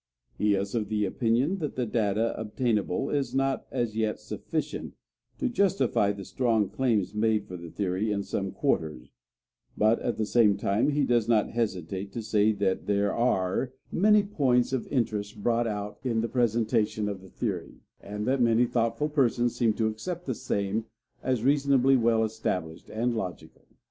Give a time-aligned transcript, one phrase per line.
[0.35, 4.95] He is of the opinion that the data obtainable is not as yet sufficient
[5.37, 9.11] to justify the strong claims made for the theory in some quarters;
[9.77, 14.23] but, at the same time, he does not hesitate to say that there are many
[14.23, 19.07] points of interest brought out in the presentation of the theory, and that many thoughtful
[19.07, 20.85] persons seem to accept the same
[21.21, 23.67] as reasonably well established and logical.